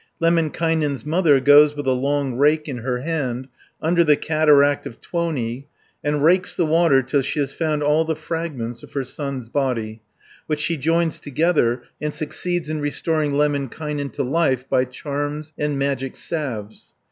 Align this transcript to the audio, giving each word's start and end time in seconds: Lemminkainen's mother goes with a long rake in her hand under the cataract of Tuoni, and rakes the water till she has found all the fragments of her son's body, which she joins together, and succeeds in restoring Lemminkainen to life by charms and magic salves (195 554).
Lemminkainen's 0.19 1.05
mother 1.05 1.39
goes 1.39 1.75
with 1.75 1.85
a 1.85 1.91
long 1.91 2.33
rake 2.33 2.67
in 2.67 2.79
her 2.79 3.01
hand 3.01 3.47
under 3.83 4.03
the 4.03 4.15
cataract 4.15 4.87
of 4.87 4.99
Tuoni, 4.99 5.67
and 6.03 6.23
rakes 6.23 6.55
the 6.55 6.65
water 6.65 7.03
till 7.03 7.21
she 7.21 7.39
has 7.39 7.53
found 7.53 7.83
all 7.83 8.03
the 8.03 8.15
fragments 8.15 8.81
of 8.81 8.93
her 8.93 9.03
son's 9.03 9.47
body, 9.47 10.01
which 10.47 10.57
she 10.59 10.75
joins 10.75 11.19
together, 11.19 11.83
and 12.01 12.15
succeeds 12.15 12.67
in 12.67 12.81
restoring 12.81 13.33
Lemminkainen 13.35 14.09
to 14.13 14.23
life 14.23 14.67
by 14.67 14.85
charms 14.85 15.53
and 15.55 15.77
magic 15.77 16.15
salves 16.15 16.29
(195 16.31 16.45
554). 16.47 16.93